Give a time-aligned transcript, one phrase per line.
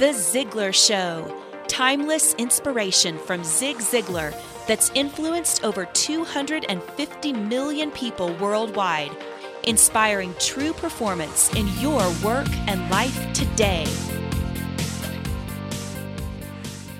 [0.00, 1.36] The Ziglar Show.
[1.68, 4.34] Timeless inspiration from Zig Ziglar
[4.66, 9.14] that's influenced over 250 million people worldwide,
[9.64, 13.84] inspiring true performance in your work and life today.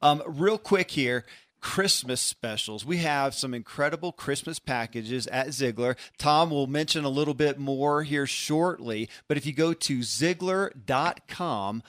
[0.00, 1.24] Um, real quick here,
[1.62, 2.84] Christmas specials.
[2.84, 5.96] We have some incredible Christmas packages at Ziglar.
[6.18, 11.82] Tom will mention a little bit more here shortly, but if you go to Ziglar.com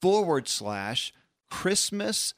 [0.00, 1.12] forward slash
[1.50, 2.34] Christmas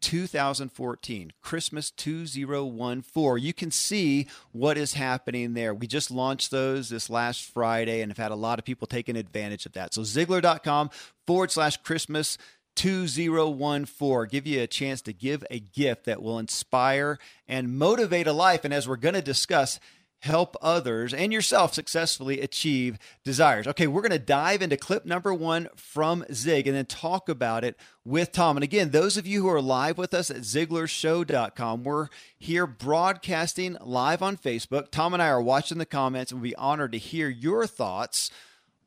[0.00, 3.44] 2014, Christmas 2014.
[3.44, 5.74] You can see what is happening there.
[5.74, 9.16] We just launched those this last Friday and have had a lot of people taking
[9.16, 9.94] advantage of that.
[9.94, 10.90] So, Ziglar.com
[11.26, 12.38] forward slash Christmas
[12.78, 14.28] 2014.
[14.30, 17.18] Give you a chance to give a gift that will inspire
[17.48, 18.64] and motivate a life.
[18.64, 19.80] And as we're going to discuss,
[20.20, 23.66] help others and yourself successfully achieve desires.
[23.66, 27.64] Okay, we're going to dive into clip number one from Zig and then talk about
[27.64, 28.56] it with Tom.
[28.56, 32.08] And again, those of you who are live with us at ZiglarShow.com, we're
[32.38, 34.90] here broadcasting live on Facebook.
[34.90, 38.30] Tom and I are watching the comments and we'll be honored to hear your thoughts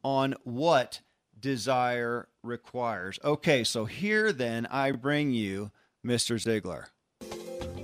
[0.02, 1.02] on what
[1.42, 3.20] desire requires.
[3.24, 5.72] Okay, so here then I bring you
[6.06, 6.36] Mr.
[6.38, 6.86] Ziglar.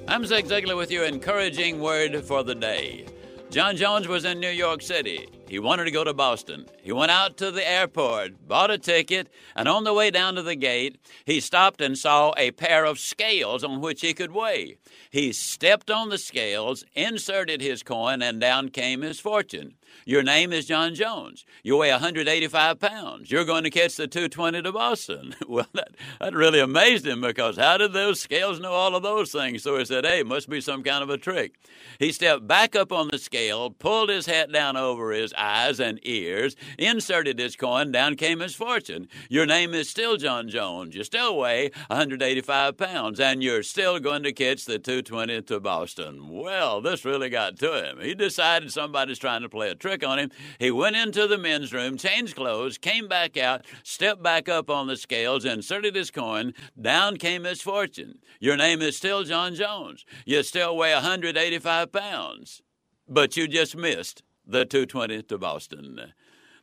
[0.07, 3.05] I'm Zig Ziglar with your encouraging word for the day.
[3.49, 5.29] John Jones was in New York City.
[5.47, 6.65] He wanted to go to Boston.
[6.81, 10.41] He went out to the airport, bought a ticket, and on the way down to
[10.41, 14.77] the gate, he stopped and saw a pair of scales on which he could weigh.
[15.09, 19.75] He stepped on the scales, inserted his coin, and down came his fortune.
[20.05, 21.45] Your name is John Jones.
[21.63, 23.31] You weigh 185 pounds.
[23.31, 25.35] You're going to catch the 220 to Boston.
[25.47, 29.31] Well, that, that really amazed him because how did those scales know all of those
[29.31, 29.63] things?
[29.63, 31.55] So he said, hey, must be some kind of a trick.
[31.99, 35.99] He stepped back up on the scale, pulled his hat down over his eyes and
[36.03, 39.07] ears, inserted his coin, down came his fortune.
[39.29, 40.95] Your name is still John Jones.
[40.95, 46.27] You still weigh 185 pounds, and you're still going to catch the 220 to Boston.
[46.29, 47.99] Well, this really got to him.
[48.01, 50.31] He decided somebody's trying to play a trick on him.
[50.59, 54.87] He went into the men's room, changed clothes, came back out, stepped back up on
[54.87, 56.53] the scales, inserted his coin.
[56.79, 58.19] Down came his fortune.
[58.39, 60.05] Your name is still John Jones.
[60.25, 62.61] You still weigh 185 pounds,
[63.07, 66.13] but you just missed the 220 to Boston.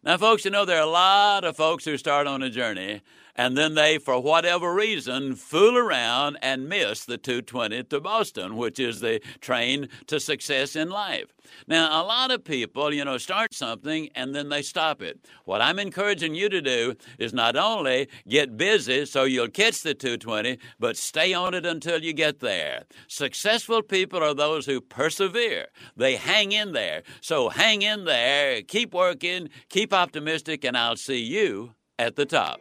[0.02, 3.00] Now, folks, you know, there are a lot of folks who start on a journey
[3.36, 8.78] and then they, for whatever reason, fool around and miss the 220 to Boston, which
[8.78, 11.34] is the train to success in life.
[11.66, 15.26] Now, a lot of people, you know, start something and then they stop it.
[15.44, 19.94] What I'm encouraging you to do is not only get busy so you'll catch the
[19.94, 22.84] 220, but stay on it until you get there.
[23.08, 25.66] Successful people are those who persevere.
[25.96, 27.02] They hang in there.
[27.20, 32.60] So hang in there, keep working, keep optimistic, and I'll see you at the top.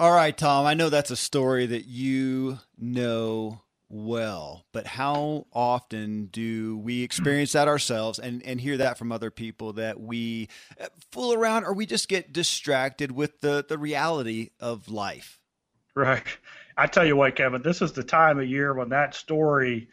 [0.00, 3.60] All right, Tom, I know that's a story that you know
[3.90, 9.30] well, but how often do we experience that ourselves and, and hear that from other
[9.30, 10.48] people that we
[10.80, 15.38] uh, fool around or we just get distracted with the, the reality of life?
[15.94, 16.24] Right.
[16.78, 19.86] I tell you what, Kevin, this is the time of year when that story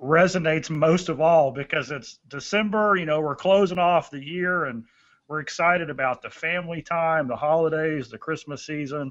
[0.00, 4.84] resonates most of all because it's December, you know, we're closing off the year and
[5.26, 9.10] we're excited about the family time, the holidays, the Christmas season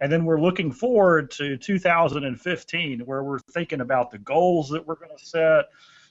[0.00, 4.94] and then we're looking forward to 2015, where we're thinking about the goals that we're
[4.94, 5.66] going to set,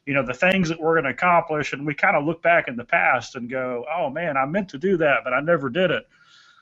[0.06, 1.74] you know, the things that we're going to accomplish.
[1.74, 4.70] And we kind of look back in the past and go, oh man, I meant
[4.70, 6.08] to do that, but I never did it.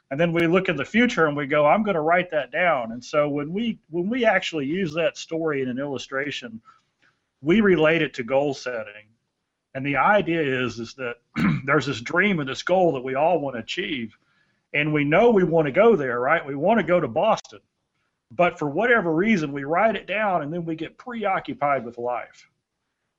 [0.09, 2.51] And then we look in the future and we go, I'm going to write that
[2.51, 2.93] down.
[2.93, 6.61] And so when we when we actually use that story in an illustration,
[7.41, 9.07] we relate it to goal setting.
[9.75, 11.15] And the idea is is that
[11.65, 14.17] there's this dream and this goal that we all want to achieve
[14.73, 16.45] and we know we want to go there, right?
[16.45, 17.59] We want to go to Boston.
[18.31, 22.49] But for whatever reason, we write it down and then we get preoccupied with life.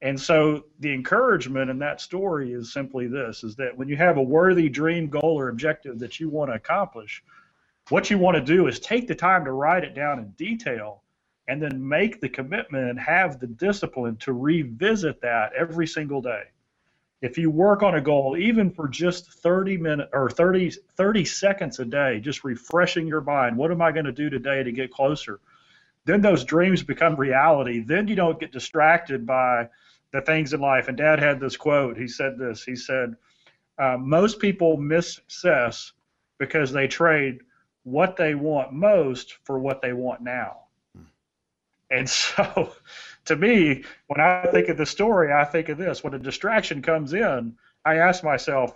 [0.02, 4.16] And so the encouragement in that story is simply this is that when you have
[4.16, 7.22] a worthy dream, goal, or objective that you want to accomplish,
[7.88, 11.02] what you want to do is take the time to write it down in detail
[11.48, 16.44] and then make the commitment and have the discipline to revisit that every single day
[17.20, 21.78] if you work on a goal even for just 30 minutes or 30 30 seconds
[21.78, 24.92] a day just refreshing your mind what am i going to do today to get
[24.92, 25.40] closer?
[26.08, 27.80] Then those dreams become reality.
[27.80, 29.68] Then you don't get distracted by
[30.10, 30.88] the things in life.
[30.88, 31.98] And dad had this quote.
[31.98, 32.64] He said this.
[32.64, 33.14] He said
[33.78, 35.92] uh, most people miss success
[36.38, 37.40] because they trade
[37.82, 40.60] what they want most for what they want now.
[40.96, 41.02] Hmm.
[41.90, 42.72] and so
[43.28, 46.02] to me, when I think of the story, I think of this.
[46.02, 48.74] When a distraction comes in, I ask myself,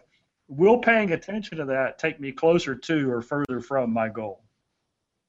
[0.49, 4.43] will paying attention to that take me closer to or further from my goal?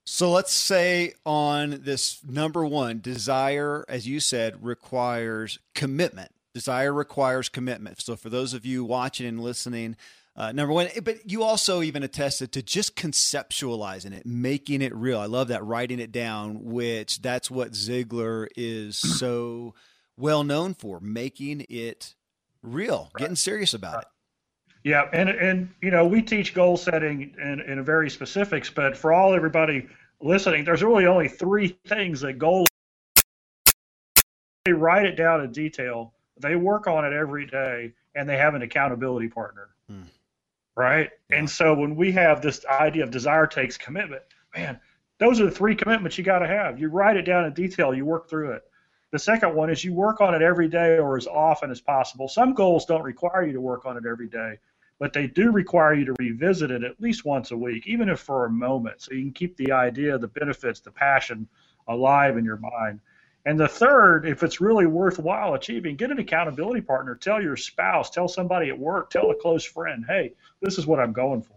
[0.06, 6.32] So let's say on this number one, desire, as you said, requires commitment.
[6.54, 8.02] Desire requires commitment.
[8.02, 9.96] So for those of you watching and listening,
[10.36, 15.20] uh, number one, but you also even attested to just conceptualizing it, making it real.
[15.20, 19.76] I love that, writing it down, which that's what Ziglar is so
[20.18, 22.16] well known for, making it
[22.64, 23.22] real, right.
[23.22, 24.02] getting serious about right.
[24.02, 24.08] it.
[24.90, 28.98] Yeah, and and you know we teach goal setting in, in a very specifics, but
[28.98, 29.88] for all everybody
[30.20, 32.66] listening, there's really only three things that goal.
[34.66, 36.14] They write it down in detail.
[36.40, 39.70] They work on it every day, and they have an accountability partner.
[39.88, 40.02] Hmm
[40.76, 41.10] right?
[41.30, 41.38] Yeah.
[41.38, 44.24] And so when we have this idea of desire takes commitment,
[44.56, 44.80] man,
[45.20, 46.80] those are the three commitments you got to have.
[46.80, 48.64] You write it down in detail, you work through it.
[49.12, 52.28] The second one is you work on it every day or as often as possible.
[52.28, 54.58] Some goals don't require you to work on it every day,
[54.98, 58.20] but they do require you to revisit it at least once a week, even if
[58.20, 61.48] for a moment, so you can keep the idea, the benefits, the passion
[61.88, 63.00] alive in your mind.
[63.46, 67.16] And the third, if it's really worthwhile achieving, get an accountability partner.
[67.16, 71.00] Tell your spouse, tell somebody at work, tell a close friend, hey, this is what
[71.00, 71.56] I'm going for.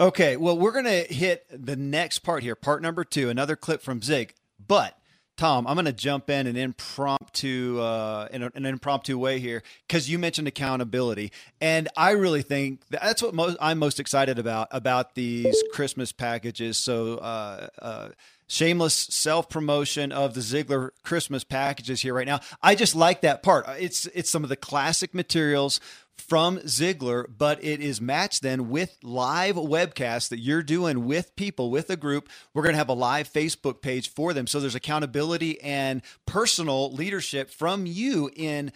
[0.00, 3.80] Okay, well, we're going to hit the next part here, part number two, another clip
[3.80, 4.34] from Zig.
[4.64, 4.98] But
[5.36, 10.08] Tom, I'm going to jump in an impromptu, uh, in an impromptu way here because
[10.08, 15.16] you mentioned accountability, and I really think that's what most, I'm most excited about about
[15.16, 16.78] these Christmas packages.
[16.78, 18.08] So, uh, uh,
[18.46, 22.40] shameless self promotion of the Ziglar Christmas packages here right now.
[22.62, 23.66] I just like that part.
[23.78, 25.80] It's it's some of the classic materials
[26.16, 31.70] from Ziglar, but it is matched then with live webcasts that you're doing with people,
[31.70, 32.28] with a group.
[32.52, 34.46] We're going to have a live Facebook page for them.
[34.46, 38.72] So there's accountability and personal leadership from you in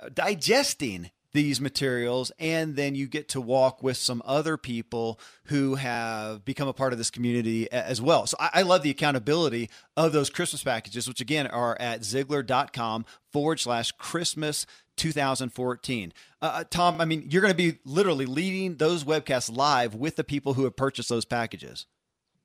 [0.00, 5.76] uh, digesting these materials and then you get to walk with some other people who
[5.76, 8.26] have become a part of this community as well.
[8.26, 13.04] So i, I love the accountability of those christmas packages which again are at ziglar.com
[13.32, 18.76] forward slash christmas 2014 uh, uh, tom i mean you're going to be literally leading
[18.76, 21.86] those webcasts live with the people who have purchased those packages.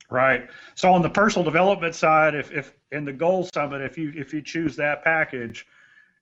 [0.09, 0.47] Right.
[0.75, 4.33] So on the personal development side if, if in the goal summit if you if
[4.33, 5.65] you choose that package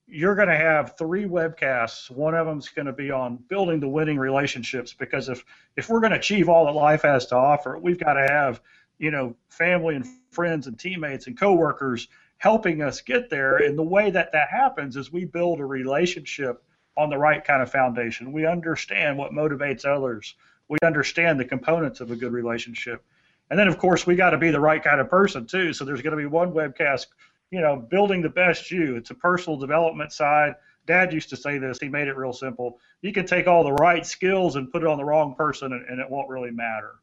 [0.08, 2.12] you're going to have three webcasts.
[2.12, 5.44] One of them is going to be on building the winning relationships because if
[5.78, 8.62] if we're going to achieve all that life has to offer, we've got to have
[9.00, 12.08] you know family and friends and teammates and coworkers
[12.38, 13.58] helping us get there.
[13.58, 16.64] And the way that that happens is we build a relationship
[16.98, 18.32] on the right kind of foundation.
[18.32, 20.36] We understand what motivates others.
[20.68, 23.04] We understand the components of a good relationship.
[23.50, 25.74] And then of course we got to be the right kind of person too.
[25.74, 27.08] So there's going to be one webcast
[27.52, 28.96] you know, building the best you.
[28.96, 30.56] It's a personal development side.
[30.88, 31.78] Dad used to say this.
[31.80, 32.80] He made it real simple.
[33.02, 35.86] You can take all the right skills and put it on the wrong person, and,
[35.88, 36.96] and it won't really matter,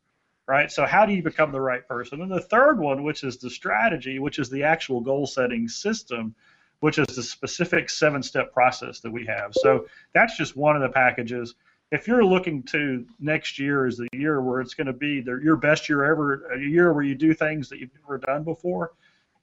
[0.46, 0.70] right?
[0.70, 2.22] So how do you become the right person?
[2.22, 6.34] And the third one, which is the strategy, which is the actual goal setting system,
[6.80, 9.52] which is the specific seven-step process that we have.
[9.54, 11.54] So that's just one of the packages.
[11.92, 15.40] If you're looking to next year is the year where it's going to be the,
[15.42, 18.92] your best year ever, a year where you do things that you've never done before,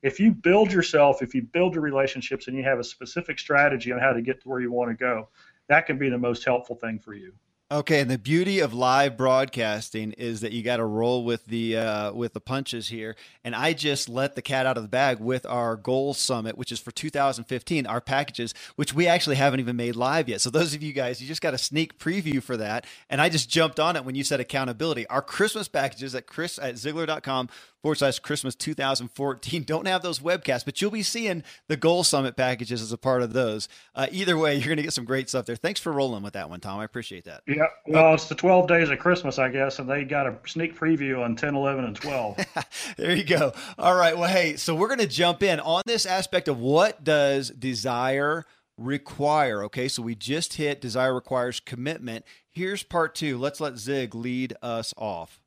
[0.02, 3.92] if you build yourself, if you build your relationships and you have a specific strategy
[3.92, 5.30] on how to get to where you want to go,
[5.68, 7.34] that can be the most helpful thing for you.
[7.72, 11.78] Okay, and the beauty of live broadcasting is that you got to roll with the
[11.78, 13.16] uh, with the punches here.
[13.44, 16.72] And I just let the cat out of the bag with our goal summit, which
[16.72, 17.86] is for 2015.
[17.86, 20.42] Our packages, which we actually haven't even made live yet.
[20.42, 22.88] So those of you guys, you just got a sneak preview for that.
[23.08, 25.06] And I just jumped on it when you said accountability.
[25.06, 27.50] Our Christmas packages at Chris at Ziglar.com
[27.82, 29.64] forward slash Christmas 2014.
[29.64, 33.22] Don't have those webcasts, but you'll be seeing the Goal Summit packages as a part
[33.22, 33.68] of those.
[33.96, 35.56] Uh, either way, you're going to get some great stuff there.
[35.56, 36.80] Thanks for rolling with that one, Tom.
[36.80, 37.42] I appreciate that.
[37.48, 37.68] Yeah.
[37.88, 41.24] Well, it's the 12 days of Christmas, I guess, and they got a sneak preview
[41.24, 42.38] on 10, 11, and 12.
[42.98, 43.54] there you go.
[43.78, 44.18] All right.
[44.18, 48.46] Well, hey, so we're going to jump in on this aspect of what does desire
[48.78, 49.64] require.
[49.66, 49.88] Okay.
[49.88, 52.26] So we just hit desire requires commitment.
[52.50, 53.38] Here's part two.
[53.38, 55.40] Let's let Zig lead us off.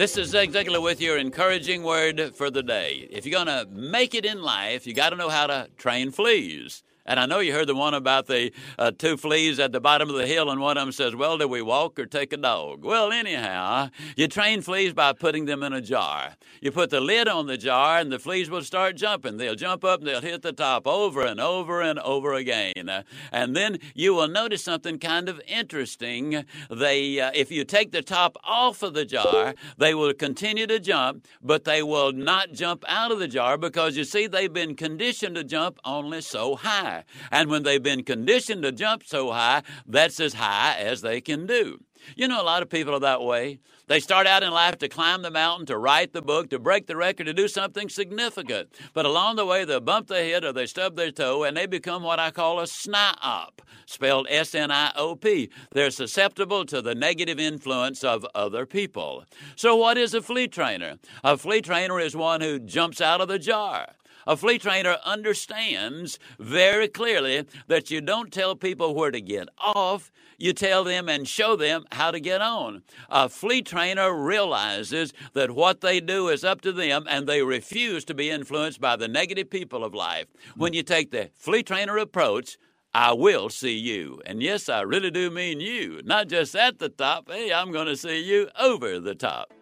[0.00, 3.06] This is Zig Ziglar with your encouraging word for the day.
[3.10, 6.10] If you're going to make it in life, you got to know how to train
[6.10, 6.82] fleas.
[7.10, 10.08] And I know you heard the one about the uh, two fleas at the bottom
[10.08, 12.36] of the hill, and one of them says, Well, do we walk or take a
[12.36, 12.84] dog?
[12.84, 16.36] Well, anyhow, you train fleas by putting them in a jar.
[16.60, 19.38] You put the lid on the jar, and the fleas will start jumping.
[19.38, 23.02] They'll jump up and they'll hit the top over and over and over again.
[23.32, 26.44] And then you will notice something kind of interesting.
[26.70, 30.78] They, uh, if you take the top off of the jar, they will continue to
[30.78, 34.76] jump, but they will not jump out of the jar because you see, they've been
[34.76, 37.28] conditioned to jump only so high high.
[37.30, 41.46] And when they've been conditioned to jump so high, that's as high as they can
[41.46, 41.80] do.
[42.16, 43.60] You know, a lot of people are that way.
[43.86, 46.86] They start out in life to climb the mountain, to write the book, to break
[46.86, 48.68] the record, to do something significant.
[48.94, 51.66] But along the way, they bump their head or they stub their toe, and they
[51.66, 55.50] become what I call a sniop, spelled S N I O P.
[55.72, 59.24] They're susceptible to the negative influence of other people.
[59.56, 60.98] So, what is a flea trainer?
[61.24, 63.96] A flea trainer is one who jumps out of the jar.
[64.26, 70.12] A flea trainer understands very clearly that you don't tell people where to get off,
[70.38, 72.82] you tell them and show them how to get on.
[73.08, 78.04] A flea trainer realizes that what they do is up to them and they refuse
[78.06, 80.26] to be influenced by the negative people of life.
[80.56, 82.56] When you take the flea trainer approach,
[82.92, 84.20] I will see you.
[84.26, 87.30] And yes, I really do mean you, not just at the top.
[87.30, 89.52] Hey, I'm going to see you over the top.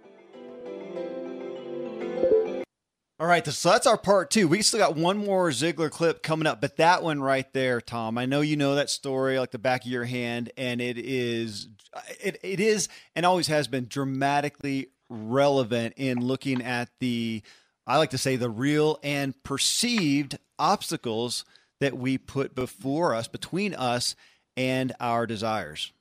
[3.20, 4.46] All right, so that's our part two.
[4.46, 8.16] We still got one more Ziglar clip coming up, but that one right there, Tom.
[8.16, 11.66] I know you know that story like the back of your hand, and it is,
[11.92, 17.42] uh, it it is, and always has been dramatically relevant in looking at the,
[17.88, 21.44] I like to say, the real and perceived obstacles
[21.80, 24.14] that we put before us, between us
[24.56, 25.92] and our desires.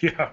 [0.00, 0.30] Yeah,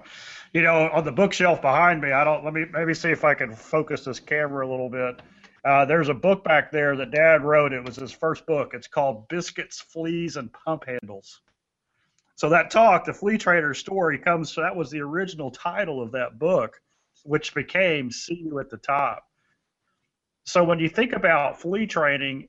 [0.52, 2.44] you know, on the bookshelf behind me, I don't.
[2.44, 5.20] Let me maybe see if I can focus this camera a little bit.
[5.66, 7.72] Uh, there's a book back there that Dad wrote.
[7.72, 8.70] It was his first book.
[8.72, 11.40] It's called Biscuits, Fleas, and Pump Handles.
[12.36, 14.54] So that talk, the flea trainer story, comes.
[14.54, 16.80] That was the original title of that book,
[17.24, 19.28] which became "See You at the Top."
[20.44, 22.48] So when you think about flea training,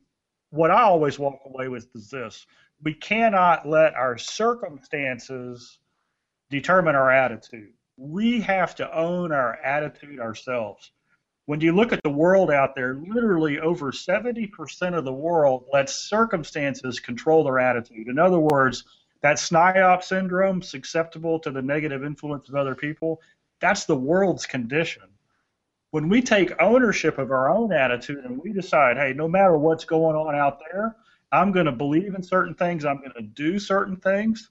[0.51, 2.45] what I always walk away with is this
[2.83, 5.79] we cannot let our circumstances
[6.51, 7.73] determine our attitude.
[7.97, 10.91] We have to own our attitude ourselves.
[11.47, 15.95] When you look at the world out there, literally over 70% of the world lets
[15.95, 18.09] circumstances control their attitude.
[18.09, 18.83] In other words,
[19.21, 23.21] that SNIOP syndrome, susceptible to the negative influence of other people,
[23.61, 25.03] that's the world's condition.
[25.91, 29.85] When we take ownership of our own attitude and we decide, hey, no matter what's
[29.85, 30.97] going on out there,
[31.31, 34.49] I'm going to believe in certain things, I'm going to do certain things,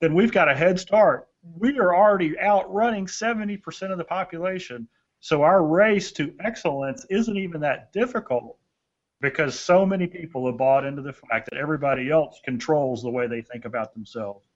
[0.00, 1.26] then we've got a head start.
[1.58, 4.86] We are already outrunning 70% of the population.
[5.20, 8.58] So our race to excellence isn't even that difficult
[9.20, 13.26] because so many people have bought into the fact that everybody else controls the way
[13.26, 14.46] they think about themselves.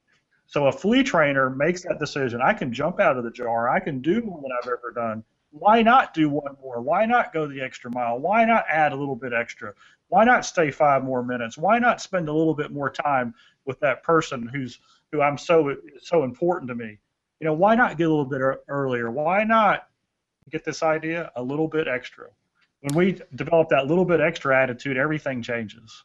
[0.47, 2.41] So a flea trainer makes that decision.
[2.43, 3.69] I can jump out of the jar.
[3.69, 5.25] I can do more than I've ever done.
[5.53, 6.81] Why not do one more?
[6.81, 8.19] Why not go the extra mile?
[8.19, 9.75] Why not add a little bit extra?
[10.09, 11.57] Why not stay five more minutes?
[11.57, 14.79] Why not spend a little bit more time with that person who's
[15.13, 16.99] who I'm so so important to me?
[17.41, 19.11] You know, why not get a little bit earlier?
[19.11, 19.89] Why not
[20.51, 22.27] get this idea a little bit extra?
[22.81, 26.05] When we develop that little bit extra attitude, everything changes.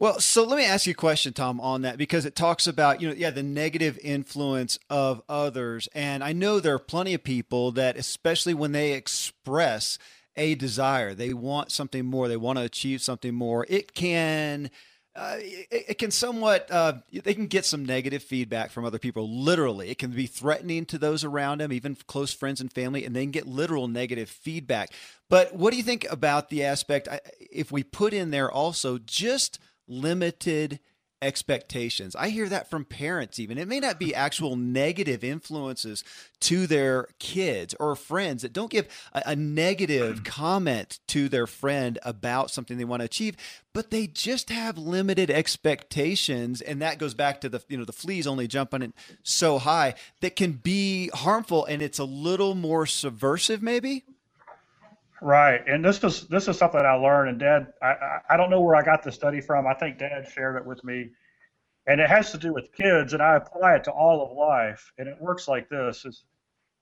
[0.00, 3.00] Well, so let me ask you a question, Tom, on that because it talks about,
[3.00, 5.88] you know, yeah, the negative influence of others.
[5.92, 9.98] And I know there are plenty of people that, especially when they express
[10.36, 14.70] a desire, they want something more, they want to achieve something more, it can.
[15.16, 16.92] Uh, it, it, can somewhat uh,
[17.24, 20.96] they can get some negative feedback from other people literally it can be threatening to
[20.96, 24.92] those around them even close friends and family and they can get literal negative feedback
[25.28, 27.08] but what do you think about the aspect
[27.50, 29.58] if we put in there also just
[29.88, 30.80] limited
[31.20, 32.14] expectations.
[32.14, 33.58] I hear that from parents, even.
[33.58, 36.04] It may not be actual negative influences
[36.40, 41.98] to their kids or friends that don't give a, a, negative comment to their friend
[42.04, 43.36] about something they want to achieve,
[43.74, 46.60] but they just have limited expectations.
[46.60, 50.36] And that goes back to the, you know, the fleas only jumping so high that
[50.36, 54.04] can be harmful and it's a little more subversive, maybe.
[55.20, 58.60] Right, and this is this is something I learned, and Dad, I I don't know
[58.60, 59.66] where I got the study from.
[59.66, 61.10] I think Dad shared it with me,
[61.86, 64.92] and it has to do with kids, and I apply it to all of life,
[64.98, 66.24] and it works like this: is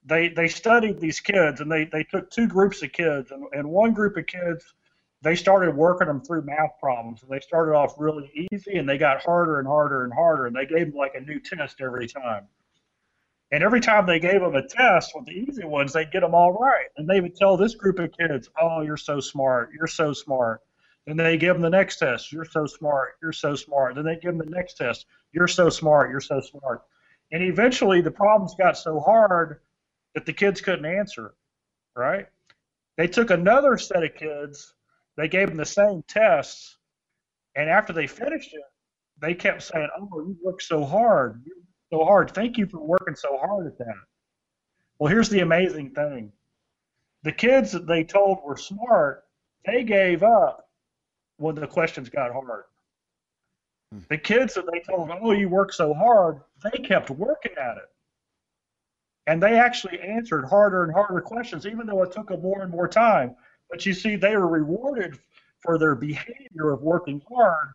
[0.04, 3.68] they they studied these kids, and they they took two groups of kids, and, and
[3.70, 4.74] one group of kids
[5.22, 8.98] they started working them through math problems, and they started off really easy, and they
[8.98, 12.06] got harder and harder and harder, and they gave them like a new test every
[12.06, 12.46] time.
[13.52, 16.34] And every time they gave them a test with the easy ones, they'd get them
[16.34, 16.86] all right.
[16.96, 19.70] And they would tell this group of kids, "Oh, you're so smart.
[19.72, 20.62] You're so smart."
[21.06, 22.32] Then they give them the next test.
[22.32, 23.16] You're so smart.
[23.22, 23.94] You're so smart.
[23.94, 25.06] Then they give them the next test.
[25.30, 26.10] You're so smart.
[26.10, 26.82] You're so smart.
[27.30, 29.60] And eventually, the problems got so hard
[30.14, 31.34] that the kids couldn't answer.
[31.94, 32.26] Right?
[32.96, 34.74] They took another set of kids.
[35.16, 36.76] They gave them the same tests,
[37.54, 38.64] and after they finished it,
[39.18, 41.42] they kept saying, "Oh, you worked so hard.
[41.46, 42.30] You so hard.
[42.30, 43.94] Thank you for working so hard at that.
[44.98, 46.32] Well, here's the amazing thing
[47.22, 49.24] the kids that they told were smart,
[49.64, 50.68] they gave up
[51.38, 52.64] when the questions got hard.
[53.92, 53.98] Hmm.
[54.08, 57.88] The kids that they told, oh, you work so hard, they kept working at it.
[59.26, 62.70] And they actually answered harder and harder questions, even though it took them more and
[62.70, 63.34] more time.
[63.68, 65.18] But you see, they were rewarded
[65.60, 67.70] for their behavior of working hard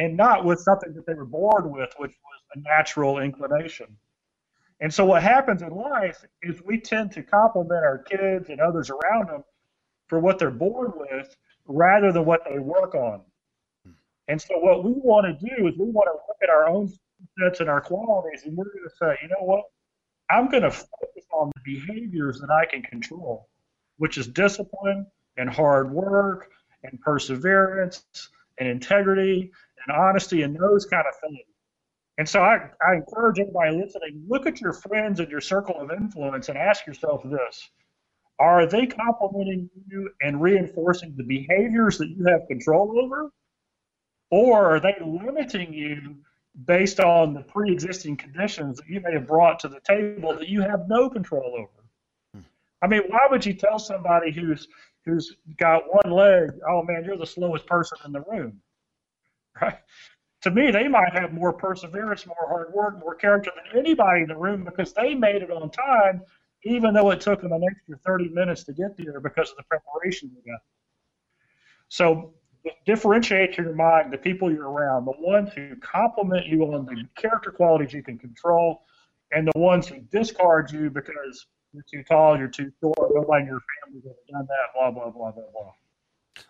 [0.00, 3.86] and not with something that they were born with, which was a natural inclination.
[4.80, 8.88] And so what happens in life is we tend to compliment our kids and others
[8.88, 9.44] around them
[10.08, 11.36] for what they're born with
[11.66, 13.20] rather than what they work on.
[14.26, 16.90] And so what we want to do is we want to look at our own
[17.38, 19.64] sets and our qualities and we're going to say, you know what?
[20.30, 23.48] I'm going to focus on the behaviors that I can control,
[23.98, 26.48] which is discipline and hard work
[26.84, 28.02] and perseverance
[28.60, 29.50] and integrity
[29.86, 31.46] and honesty and those kind of things.
[32.18, 35.90] And so I, I encourage everybody listening, look at your friends and your circle of
[35.90, 37.70] influence and ask yourself this.
[38.38, 43.30] Are they complimenting you and reinforcing the behaviors that you have control over?
[44.30, 46.16] Or are they limiting you
[46.66, 50.48] based on the pre existing conditions that you may have brought to the table that
[50.48, 52.44] you have no control over?
[52.82, 54.68] I mean, why would you tell somebody who's
[55.04, 58.60] who's got one leg, oh man, you're the slowest person in the room?
[60.42, 64.28] To me, they might have more perseverance, more hard work, more character than anybody in
[64.28, 66.22] the room because they made it on time,
[66.64, 69.64] even though it took them an extra 30 minutes to get there because of the
[69.64, 70.60] preparation they got.
[71.88, 72.32] So
[72.86, 77.50] differentiate your mind the people you're around, the ones who compliment you on the character
[77.50, 78.82] qualities you can control,
[79.32, 83.48] and the ones who discard you because you're too tall, you're too short, nobody in
[83.48, 85.72] your family's ever done that, blah, blah, blah, blah, blah.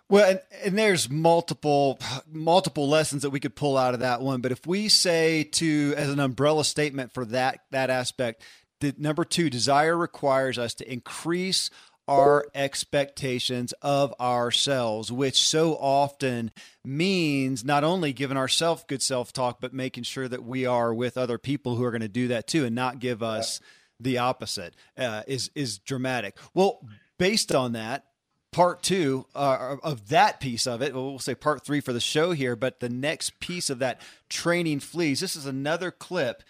[0.08, 1.98] Well, and, and there's multiple
[2.30, 4.40] multiple lessons that we could pull out of that one.
[4.40, 8.42] But if we say to as an umbrella statement for that that aspect,
[8.80, 11.70] the number two, desire requires us to increase
[12.08, 16.50] our expectations of ourselves, which so often
[16.84, 21.16] means not only giving ourselves good self talk, but making sure that we are with
[21.16, 23.60] other people who are going to do that too and not give us
[24.00, 26.36] the opposite uh, is is dramatic.
[26.52, 26.80] Well,
[27.18, 28.06] based on that,
[28.52, 30.94] part two uh, of that piece of it.
[30.94, 34.80] We'll say part three for the show here, but the next piece of that training
[34.80, 35.20] fleas.
[35.20, 36.42] This is another clip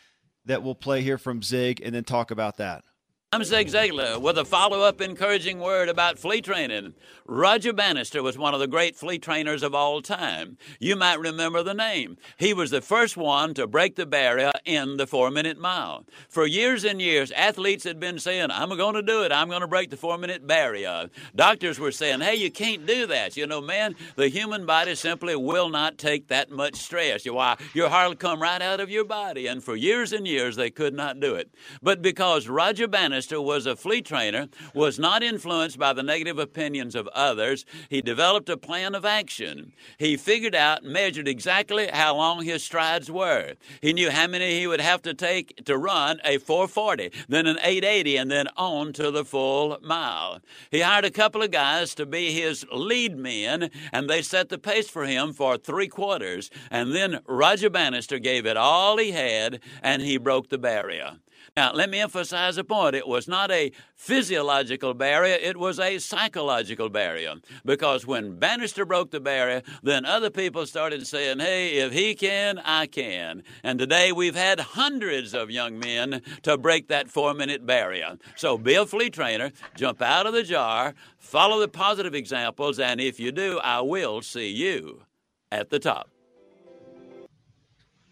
[0.46, 2.84] that we'll play here from Zig and then talk about that.
[3.32, 6.94] I'm Zig Ziglar with a follow up encouraging word about flea training.
[7.26, 10.58] Roger Bannister was one of the great flea trainers of all time.
[10.80, 12.16] You might remember the name.
[12.38, 16.06] He was the first one to break the barrier in the four minute mile.
[16.28, 19.30] For years and years, athletes had been saying, I'm going to do it.
[19.30, 21.08] I'm going to break the four minute barrier.
[21.36, 23.36] Doctors were saying, hey, you can't do that.
[23.36, 27.24] You know, man, the human body simply will not take that much stress.
[27.26, 27.56] Why?
[27.74, 29.46] Your heart will come right out of your body.
[29.46, 31.54] And for years and years, they could not do it.
[31.80, 36.38] But because Roger Bannister Bannister was a flea trainer, was not influenced by the negative
[36.38, 37.66] opinions of others.
[37.90, 39.74] He developed a plan of action.
[39.98, 43.56] He figured out, measured exactly how long his strides were.
[43.82, 47.58] He knew how many he would have to take to run a 440, then an
[47.58, 50.40] 880, and then on to the full mile.
[50.70, 54.56] He hired a couple of guys to be his lead men, and they set the
[54.56, 56.50] pace for him for three quarters.
[56.70, 61.18] And then Roger Bannister gave it all he had, and he broke the barrier.
[61.56, 62.94] Now, let me emphasize a point.
[62.94, 67.34] It was not a physiological barrier, it was a psychological barrier.
[67.64, 72.58] Because when Bannister broke the barrier, then other people started saying, hey, if he can,
[72.58, 73.42] I can.
[73.64, 78.16] And today we've had hundreds of young men to break that four minute barrier.
[78.36, 83.00] So be a flea trainer, jump out of the jar, follow the positive examples, and
[83.00, 85.02] if you do, I will see you
[85.50, 86.09] at the top.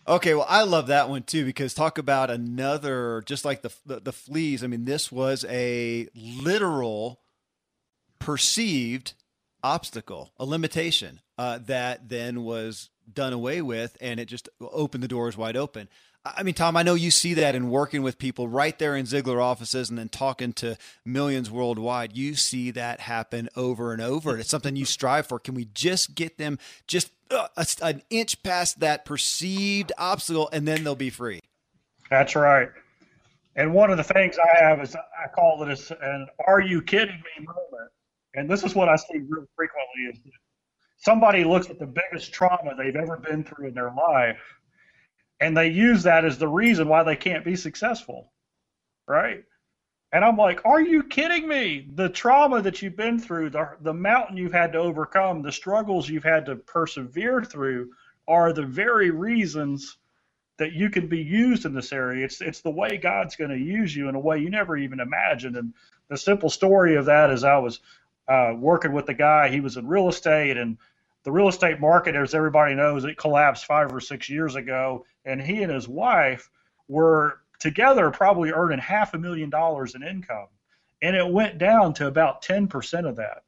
[0.08, 4.00] Okay, well, I love that one too because talk about another, just like the, the,
[4.00, 4.64] the fleas.
[4.64, 7.20] I mean, this was a literal,
[8.18, 9.12] perceived
[9.62, 15.08] obstacle, a limitation uh, that then was done away with, and it just opened the
[15.08, 15.88] doors wide open.
[16.36, 19.06] I mean, Tom, I know you see that in working with people right there in
[19.06, 22.16] Ziglar offices and then talking to millions worldwide.
[22.16, 24.38] You see that happen over and over.
[24.38, 25.38] It's something you strive for.
[25.38, 30.66] Can we just get them just uh, a, an inch past that perceived obstacle and
[30.66, 31.40] then they'll be free?
[32.10, 32.68] That's right.
[33.56, 37.16] And one of the things I have is I call it an "Are you kidding
[37.16, 37.90] me?" moment.
[38.34, 40.18] And this is what I see real frequently: is
[40.96, 44.38] somebody looks at the biggest trauma they've ever been through in their life
[45.40, 48.32] and they use that as the reason why they can't be successful
[49.08, 49.44] right?
[50.12, 51.88] And i'm like are you kidding me?
[51.94, 56.08] The trauma that you've been through the, the mountain you've had to overcome the struggles
[56.08, 57.90] you've had to persevere through
[58.28, 59.98] are the very reasons
[60.58, 62.24] that you can be used in this area.
[62.24, 65.00] It's it's the way god's going to use you in a way you never even
[65.00, 65.56] imagined.
[65.56, 65.74] And
[66.08, 67.80] the simple story of that is i was
[68.28, 69.48] uh, working with the guy.
[69.48, 70.78] He was in real estate and
[71.24, 75.40] the real estate market, as everybody knows, it collapsed five or six years ago, and
[75.40, 76.50] he and his wife
[76.88, 80.48] were together probably earning half a million dollars in income,
[81.02, 83.42] and it went down to about 10% of that.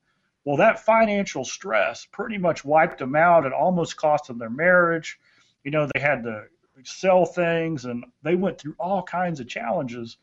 [0.45, 3.47] Well, that financial stress pretty much wiped them out.
[3.47, 5.19] It almost cost them their marriage.
[5.65, 6.45] You know, they had to
[6.85, 10.19] sell things, and they went through all kinds of challenges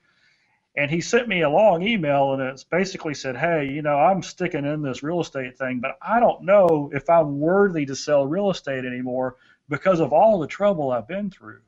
[0.77, 4.21] and he sent me a long email and it's basically said hey you know i'm
[4.21, 8.25] sticking in this real estate thing but i don't know if i'm worthy to sell
[8.25, 9.35] real estate anymore
[9.69, 11.61] because of all the trouble i've been through.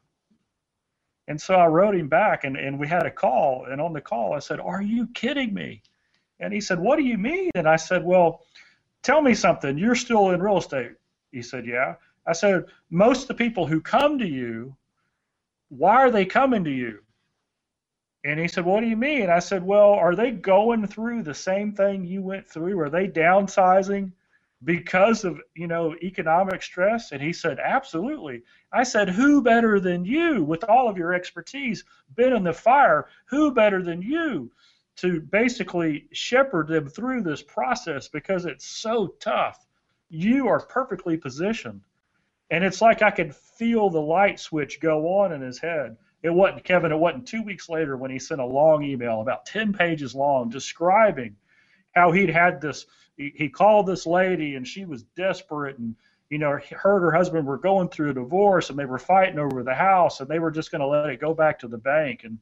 [1.27, 4.01] And so i wrote him back and, and we had a call and on the
[4.01, 5.81] call i said are you kidding me?
[6.39, 7.51] And he said what do you mean?
[7.55, 8.41] And i said well
[9.03, 9.77] tell me something.
[9.77, 10.91] You're still in real estate.
[11.31, 11.95] He said yeah.
[12.27, 14.75] I said most of the people who come to you
[15.69, 16.99] why are they coming to you?
[18.25, 19.29] And he said, What do you mean?
[19.29, 22.79] I said, Well, are they going through the same thing you went through?
[22.79, 24.11] Are they downsizing
[24.63, 27.11] because of, you know, economic stress?
[27.11, 28.43] And he said, Absolutely.
[28.71, 31.83] I said, Who better than you, with all of your expertise,
[32.15, 34.51] been in the fire, who better than you
[34.97, 39.65] to basically shepherd them through this process because it's so tough?
[40.09, 41.81] You are perfectly positioned.
[42.51, 46.29] And it's like I could feel the light switch go on in his head it
[46.29, 46.91] wasn't Kevin.
[46.91, 50.49] It wasn't two weeks later when he sent a long email, about ten pages long,
[50.49, 51.35] describing
[51.95, 52.85] how he'd had this.
[53.17, 55.95] He, he called this lady, and she was desperate, and
[56.29, 59.39] you know, her and her husband were going through a divorce, and they were fighting
[59.39, 61.77] over the house, and they were just going to let it go back to the
[61.77, 62.21] bank.
[62.23, 62.37] And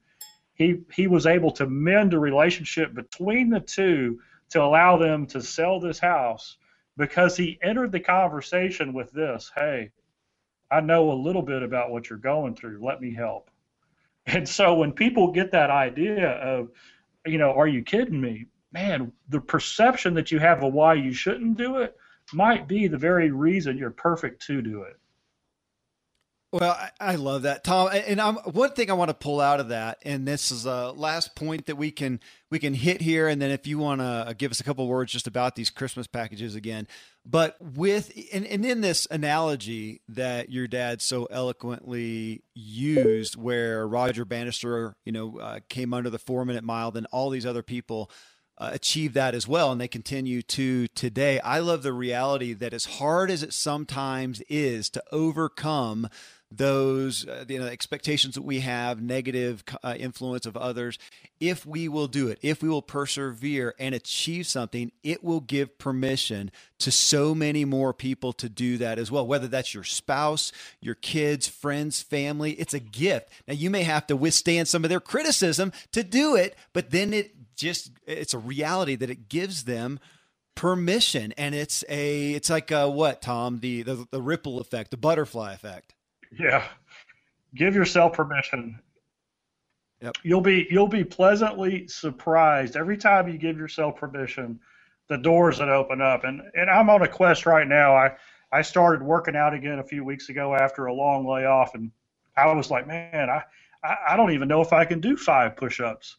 [0.56, 5.42] he he was able to mend a relationship between the two to allow them to
[5.42, 6.58] sell this house
[6.98, 9.92] because he entered the conversation with this, "Hey,
[10.70, 12.84] I know a little bit about what you're going through.
[12.84, 13.50] Let me help."
[14.26, 16.70] And so when people get that idea of,
[17.26, 18.48] you know, are you kidding me?
[18.72, 21.96] Man, the perception that you have of why you shouldn't do it
[22.34, 24.98] might be the very reason you're perfect to do it.
[26.54, 27.90] Well, I, I, love that, Tom.
[27.92, 30.92] And I'm, one thing I want to pull out of that, and this is a
[30.92, 34.06] last point that we can we can hit here, and then if you want to
[34.06, 36.88] uh, give us a couple words just about these Christmas packages again,
[37.26, 44.24] but with and, and in this analogy that your dad so eloquently used, where Roger
[44.24, 48.10] Bannister, you know, uh, came under the four minute mile, then all these other people
[48.58, 51.40] uh, achieve that as well, and they continue to today.
[51.40, 56.10] I love the reality that as hard as it sometimes is to overcome
[56.50, 60.98] those uh, you know expectations that we have, negative uh, influence of others.
[61.40, 65.78] If we will do it, if we will persevere and achieve something, it will give
[65.78, 69.28] permission to so many more people to do that as well.
[69.28, 73.30] Whether that's your spouse, your kids, friends, family, it's a gift.
[73.48, 77.14] Now you may have to withstand some of their criticism to do it, but then
[77.14, 80.00] it just it's a reality that it gives them
[80.56, 81.34] permission.
[81.38, 83.60] And it's a it's like uh, what tom?
[83.60, 85.96] The, the the ripple effect the butterfly effect.
[86.38, 86.64] Yeah.
[87.56, 88.80] Give yourself permission.
[90.00, 90.18] Yep.
[90.22, 94.60] you'll be you'll be pleasantly surprised every time you give yourself permission
[95.10, 96.24] the doors that open up.
[96.24, 97.96] And and i'm on a quest right now.
[97.96, 98.12] I
[98.52, 101.74] i started working out again a few weeks ago after a long layoff.
[101.74, 101.92] And
[102.36, 103.42] i was like man i
[103.84, 106.16] i, I don't even know if i can do five push-ups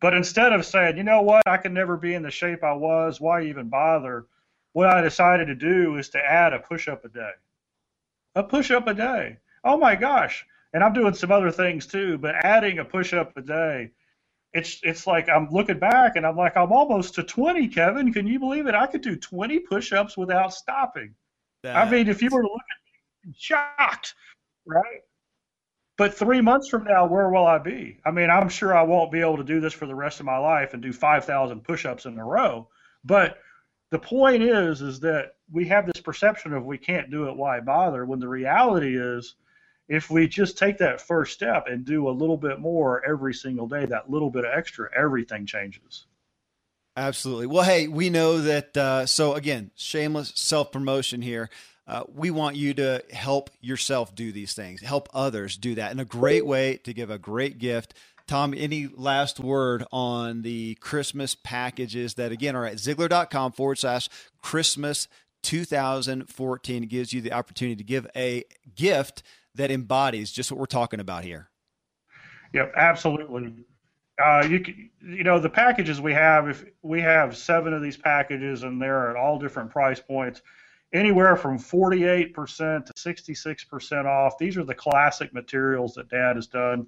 [0.00, 2.72] but instead of saying, you know what, I can never be in the shape I
[2.72, 4.26] was, why even bother?
[4.72, 7.32] What I decided to do is to add a push up a day.
[8.34, 9.38] A push up a day.
[9.64, 10.46] Oh my gosh.
[10.72, 13.90] And I'm doing some other things too, but adding a push up a day,
[14.52, 18.12] it's it's like I'm looking back and I'm like, I'm almost to 20, Kevin.
[18.12, 18.74] Can you believe it?
[18.74, 21.14] I could do 20 push ups without stopping.
[21.62, 21.76] That...
[21.76, 24.14] I mean, if you were to look at me, shocked,
[24.66, 25.02] right?
[26.00, 27.98] But three months from now, where will I be?
[28.06, 30.24] I mean, I'm sure I won't be able to do this for the rest of
[30.24, 32.68] my life and do 5,000 push-ups in a row.
[33.04, 33.36] But
[33.90, 37.60] the point is, is that we have this perception of we can't do it, why
[37.60, 38.06] bother?
[38.06, 39.34] When the reality is,
[39.88, 43.68] if we just take that first step and do a little bit more every single
[43.68, 46.06] day, that little bit of extra, everything changes.
[46.96, 47.46] Absolutely.
[47.46, 48.74] Well, hey, we know that.
[48.74, 51.50] Uh, so again, shameless self promotion here.
[51.90, 55.90] Uh, we want you to help yourself do these things, help others do that.
[55.90, 57.94] And a great way to give a great gift.
[58.28, 64.08] Tom, any last word on the Christmas packages that, again, are at Ziglar.com forward slash
[64.40, 65.08] Christmas
[65.42, 66.84] 2014?
[66.84, 68.44] It gives you the opportunity to give a
[68.76, 69.24] gift
[69.56, 71.50] that embodies just what we're talking about here.
[72.54, 73.52] Yep, absolutely.
[74.24, 74.64] Uh, you
[75.02, 79.10] you know the packages we have if we have seven of these packages and they're
[79.10, 80.42] at all different price points
[80.92, 84.38] anywhere from 48% to 66% off.
[84.38, 86.86] These are the classic materials that Dad has done.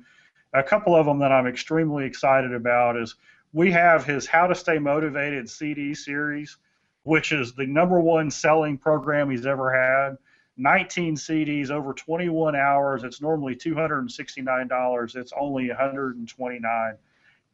[0.54, 3.14] A couple of them that I'm extremely excited about is
[3.52, 6.56] we have his How to Stay Motivated CD series,
[7.04, 10.16] which is the number one selling program he's ever had.
[10.58, 13.04] 19 CDs over 21 hours.
[13.04, 15.16] It's normally $269.
[15.16, 16.94] It's only 129.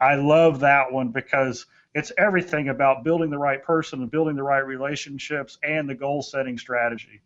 [0.00, 4.42] I love that one because it's everything about building the right person and building the
[4.42, 7.22] right relationships and the goal setting strategy.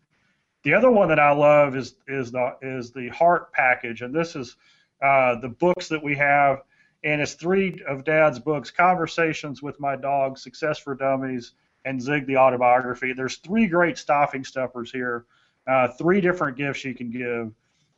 [0.62, 4.37] The other one that I love is is the is the heart package, and this
[4.37, 4.57] is
[5.03, 6.62] uh, the books that we have,
[7.03, 11.53] and it's three of Dad's books: Conversations with My Dog, Success for Dummies,
[11.85, 13.12] and Zig the Autobiography.
[13.12, 15.25] There's three great stocking stuffers here,
[15.66, 17.53] uh, three different gifts you can give.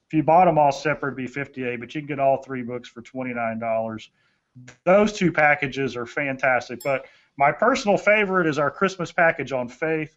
[0.07, 2.63] If you bought them all separate, it'd be 58, but you can get all three
[2.63, 4.09] books for $29
[4.85, 6.81] those two packages are fantastic.
[6.83, 10.17] But my personal favorite is our Christmas package on faith,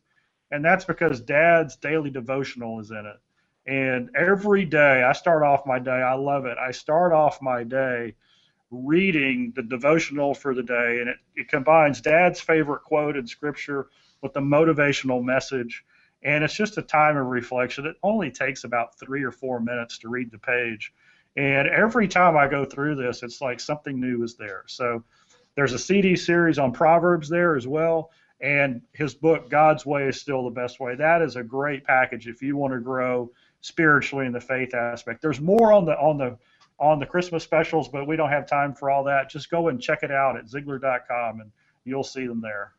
[0.52, 3.18] and that's because Dad's daily devotional is in it.
[3.66, 6.58] And every day I start off my day, I love it.
[6.58, 8.16] I start off my day
[8.70, 13.88] reading the devotional for the day, and it, it combines Dad's favorite quote in Scripture
[14.22, 15.84] with the motivational message.
[16.24, 17.86] And it's just a time of reflection.
[17.86, 20.94] It only takes about three or four minutes to read the page
[21.38, 24.64] and every time I go through this, it's like something new is there.
[24.66, 25.04] So
[25.56, 28.10] there's a CD series on Proverbs there as well.
[28.42, 30.96] And his book, God's Way is Still the Best Way.
[30.96, 35.22] That is a great package if you want to grow spiritually in the faith aspect.
[35.22, 36.38] There's more on the on the
[36.80, 39.30] on the Christmas specials, but we don't have time for all that.
[39.30, 41.52] Just go and check it out at Ziglar.com and
[41.86, 42.74] you'll see them there.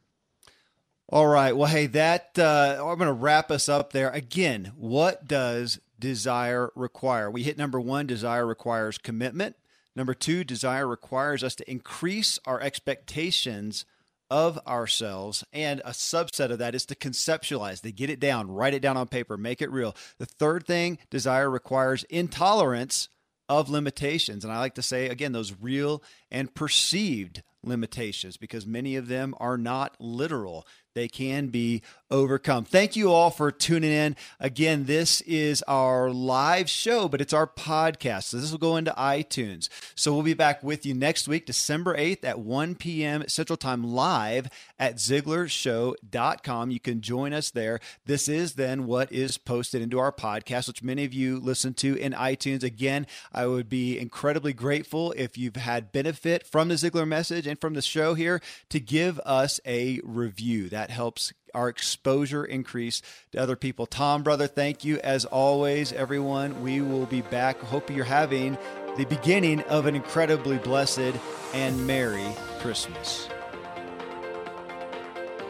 [1.09, 1.57] All right.
[1.57, 4.11] Well, hey, that uh, I'm going to wrap us up there.
[4.11, 7.31] Again, what does desire require?
[7.31, 8.07] We hit number one.
[8.07, 9.57] Desire requires commitment.
[9.97, 13.85] Number two, desire requires us to increase our expectations
[14.31, 15.43] of ourselves.
[15.53, 18.97] And a subset of that is to conceptualize, to get it down, write it down
[18.97, 19.97] on paper, make it real.
[20.19, 23.09] The third thing, desire requires intolerance
[23.49, 24.45] of limitations.
[24.45, 29.35] And I like to say, again, those real and perceived limitations because many of them
[29.41, 30.65] are not literal
[30.99, 31.81] they can be
[32.11, 32.65] overcome.
[32.65, 34.17] Thank you all for tuning in.
[34.41, 38.25] Again, this is our live show, but it's our podcast.
[38.25, 39.69] So this will go into iTunes.
[39.95, 43.25] So we'll be back with you next week, December 8th at 1 p.m.
[43.29, 46.71] Central Time live at ZiglarShow.com.
[46.71, 47.81] You can join us there.
[48.07, 51.97] This is then what is posted into our podcast, which many of you listen to
[51.97, 52.63] in iTunes.
[52.63, 57.61] Again, I would be incredibly grateful if you've had benefit from the Ziglar message and
[57.61, 58.41] from the show here
[58.71, 60.69] to give us a review.
[60.69, 63.85] That helps our exposure increase to other people.
[63.85, 66.63] Tom, brother, thank you as always, everyone.
[66.63, 67.61] We will be back.
[67.61, 68.57] Hope you're having
[68.97, 71.15] the beginning of an incredibly blessed
[71.53, 73.29] and merry Christmas.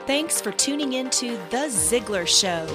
[0.07, 2.67] Thanks for tuning in to The Ziglar Show.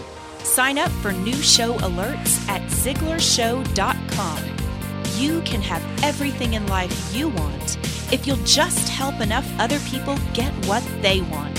[0.43, 4.43] Sign up for new show alerts at ZiglarShow.com.
[5.15, 7.77] You can have everything in life you want
[8.13, 11.57] if you'll just help enough other people get what they want.